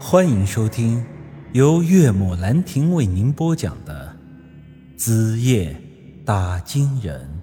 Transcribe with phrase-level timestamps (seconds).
[0.00, 1.04] 欢迎收听
[1.52, 4.16] 由岳母兰亭为您播讲的
[4.98, 5.80] 《子夜
[6.26, 7.40] 打金人》。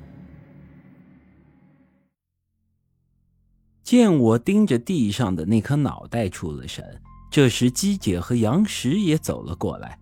[3.84, 7.02] 见我盯着地上的那颗脑袋出了神，
[7.32, 9.97] 这时姬姐和杨石也走了过来。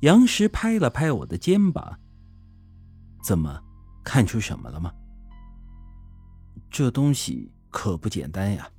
[0.00, 1.98] 杨石拍了拍我的肩膀
[3.22, 3.62] ：“怎么，
[4.02, 4.90] 看出什么了吗？
[6.70, 8.70] 这东西可不简单呀！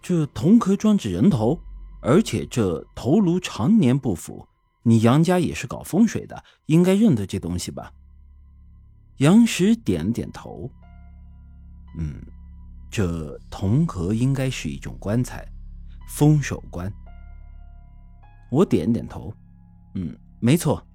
[0.00, 1.60] 这铜壳装着人头。”
[2.00, 4.46] 而且这头颅常年不腐，
[4.82, 7.92] 你杨家也是搞风水的，应该认得这东西吧？
[9.18, 10.70] 杨石点了点头。
[11.98, 12.22] 嗯，
[12.90, 15.46] 这铜壳应该是一种棺材，
[16.08, 16.92] 风守棺。
[18.50, 19.34] 我点点头。
[19.94, 20.86] 嗯，没错。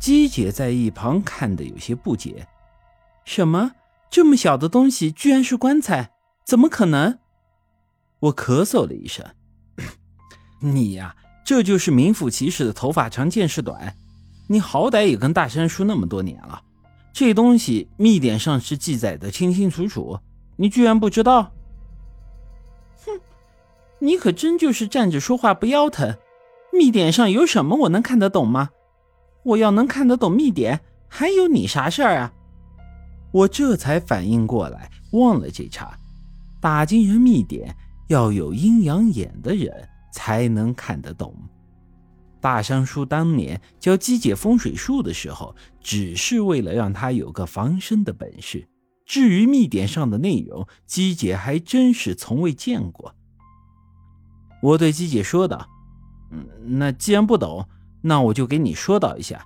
[0.00, 2.48] 姬姐在一旁看的有些不解：
[3.24, 3.72] 什么？
[4.10, 6.10] 这么小的东西居然是棺材？
[6.44, 7.18] 怎么可能？
[8.22, 9.26] 我咳嗽了一声，
[10.60, 13.96] 你呀，这就是名副其实的头发长见识短。
[14.46, 16.62] 你好歹也跟大山叔那么多年了，
[17.12, 20.20] 这东西密典上是记载的清清楚楚，
[20.54, 21.52] 你居然不知道？
[23.04, 23.20] 哼，
[23.98, 26.16] 你可真就是站着说话不腰疼。
[26.72, 28.70] 密典上有什么我能看得懂吗？
[29.42, 32.32] 我要能看得懂密典，还有你啥事儿啊？
[33.32, 35.98] 我这才反应过来，忘了这茬，
[36.60, 37.74] 打金人密典。
[38.12, 41.34] 要有阴阳眼的人才能看得懂。
[42.42, 48.68] 大山叔当年教姬姐风水术的时候，只是为了让她有个防身的本事。
[49.06, 53.14] 至于密典上的内容，姬姐还真是从未见过。
[54.60, 55.66] 我对姬姐说道
[56.30, 56.46] ：“嗯，
[56.78, 57.66] 那既然不懂，
[58.02, 59.42] 那我就给你说道一下。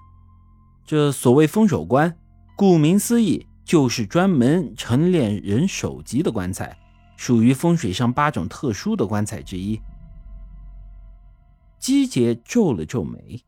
[0.85, 2.19] 这所谓风守棺，
[2.57, 6.77] 顾名思义，就是专门陈列人首级的棺材。”
[7.17, 9.81] 属于风水上八种特殊的棺材之一。
[11.79, 13.45] 姬姐皱了皱眉，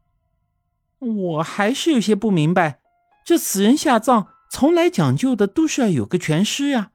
[0.99, 2.81] 我还是有些不明白，
[3.25, 6.91] 这死人下葬从来讲究的都是要有个全尸呀。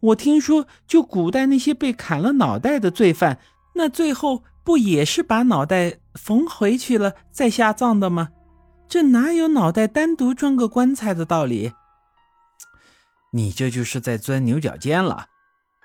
[0.00, 3.40] 我听说，就古代那些被砍了脑袋的罪犯，
[3.74, 8.28] 那最后不也是把脑袋缝回去了再下葬的吗？
[8.86, 11.72] 这哪有脑袋单独装个棺材的道理？
[13.32, 15.26] 你这就是在钻牛角尖了。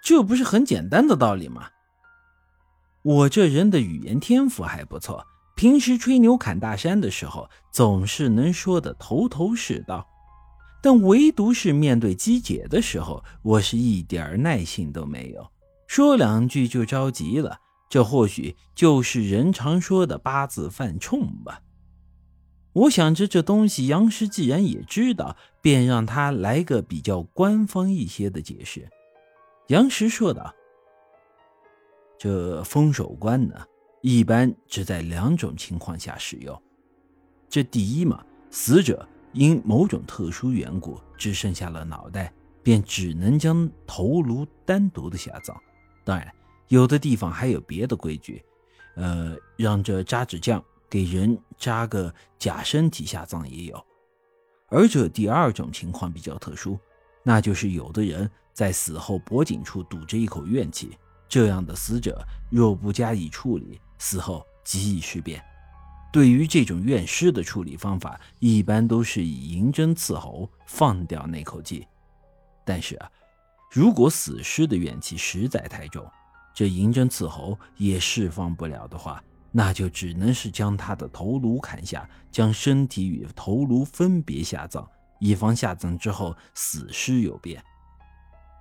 [0.03, 1.69] 这不是很简单的道理吗？
[3.01, 10.05] 我这人的语言天赋还不错，平时吹牛侃大山的时候，总是能说的头头是道。
[10.81, 15.51] 但唯独是面对姬姐的时候，我是一点耐心都没有，
[15.87, 17.59] 说两句就着急了。
[17.89, 21.61] 这或许就是人常说的八字犯冲吧。
[22.73, 28.89] 我想着这东西，杨师既然也知道，便让他来个比较官方一些的解释。
[29.69, 30.52] 杨石说道
[32.18, 33.56] ：“这封守棺呢，
[34.02, 36.59] 一般只在两种情况下使用。
[37.47, 45.56] 这第一嘛，死者因某种特殊缘故只剩下了脑袋，便只能将头颅单独的下葬。
[46.03, 46.34] 当然，
[46.69, 48.44] 有的地方还有别的规矩，
[48.96, 53.85] 呃，让这扎纸匠给人扎个假身体下葬也有。
[54.69, 56.79] 而这第二种情况比较特殊，
[57.22, 58.28] 那就是有的人。”
[58.59, 60.97] 在死后脖颈处堵着一口怨气，
[61.30, 65.42] 这样的死者若不加以处理，死后极易尸变。
[66.12, 71.88] 对于这种怨尸的处理方法，一般都是以银针刺喉，放掉那口气。
[72.66, 73.09] 但是啊，
[73.72, 76.06] 如果死尸的怨气实在太重，
[76.53, 84.86] 这银针刺喉也释放不了的话，那就只能是将他的头颅砍下，将身体与头颅分别下葬，
[85.22, 87.64] 以防下葬之后死尸有变。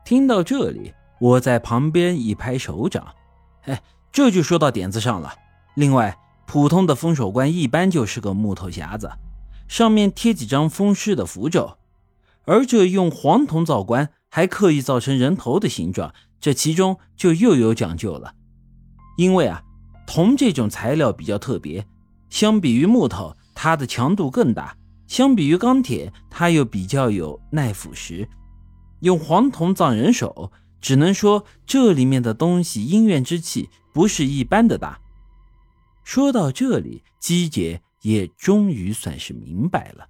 [0.08, 3.08] 听到这里，我在旁边一拍手掌，
[3.64, 5.34] 哎，这就说到点子上了。
[5.74, 9.10] 另外，普通的封守棺一般就是个木头匣子，
[9.68, 11.76] 上面贴几张封尸的符咒，
[12.46, 18.32] 而这用黄铜造棺，还刻意造成人头的形状，这其中就又有讲究了。
[19.18, 19.62] 因为啊，
[20.06, 21.86] 铜这种材料比较特别，
[22.30, 24.74] 相比于木头，它的强度更大；
[25.06, 28.26] 相比于钢铁，它又比较有耐腐蚀。
[29.00, 30.50] 用黄铜葬人手，
[30.80, 35.00] 只能说这里面的东西阴怨之气不是一般的大。
[36.04, 40.08] 说到这里，姬姐也终于算是明白了。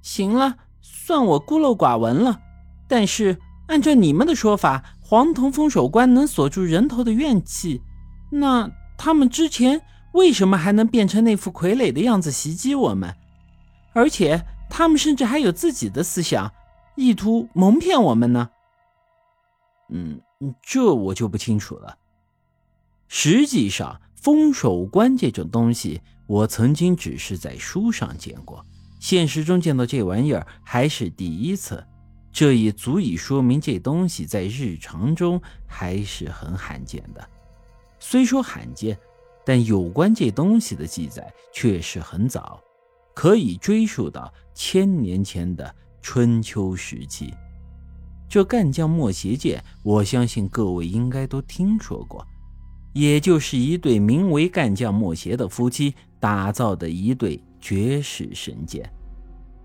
[0.00, 2.40] 行了，算我孤陋寡闻了。
[2.88, 7.82] 但是按照你们的说法，黄铜封守棺能锁住人头的怨气，
[8.30, 9.82] 那他们之前
[10.12, 13.14] 为什么还能变成那副傀儡的样子袭击我们？
[13.92, 16.50] 而且他们甚至还有自己的思想。
[16.98, 18.50] 意图蒙骗我们呢？
[19.90, 20.20] 嗯，
[20.60, 21.96] 这我就不清楚了。
[23.06, 28.66] 实际上，封手关这种东西，我曾经只是在书上见过，
[28.98, 31.86] 现实中见到这玩意儿还是第一次。
[32.32, 37.28] 这也足以说明这东西在日常中还是很罕见的。
[38.00, 38.98] 虽说罕见，
[39.46, 42.60] 但有关这东西的记载确实很早，
[43.14, 47.32] 可以追溯到千年前的春秋时期。
[48.28, 52.26] 这干将莫邪剑，我相信各位应该都听说过，
[52.92, 58.90] 也就是一对名为干将莫邪的夫妻打造的一对绝世神剑。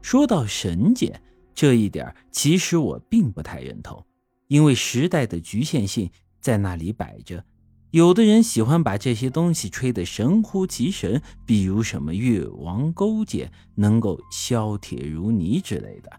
[0.02, 1.22] 说到神剑
[1.54, 4.02] 这一点，其实我并不太认同，
[4.48, 6.10] 因为时代的局限性
[6.40, 7.44] 在那里摆着。
[7.92, 16.10] 有的人喜欢把这些东西吹得神乎其神，比如什么越王勾践能够削铁如泥之类的，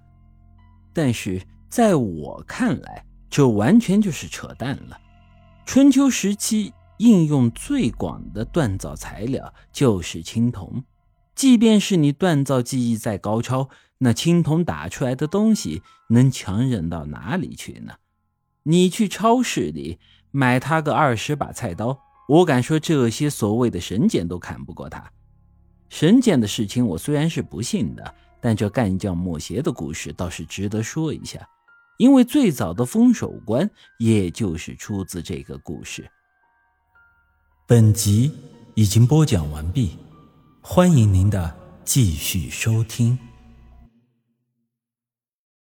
[0.95, 1.43] 但是。
[1.71, 4.97] 在我看来，这完全就是扯淡了。
[5.67, 10.85] 春秋时期应用最广的锻造材料就是青铜，
[11.35, 17.95] 即便是你锻造技艺再高超，那青铜打出来的东西能强忍到哪里去呢？
[18.63, 19.99] 你去超市里
[20.31, 21.99] 买它个二十把菜刀，
[22.29, 25.11] 我敢说这些所谓的神剑都砍不过它。
[25.89, 28.15] 神剑的事情我虽然是不信的，
[28.45, 31.49] 但这干将莫邪的故事倒是值得说一下。
[31.97, 36.07] 因为最早的封守关，也就是出自这个故事。
[37.67, 38.31] 本集
[38.75, 39.97] 已经播讲完毕，
[40.61, 41.57] 欢迎您的
[41.87, 43.19] 继续收听。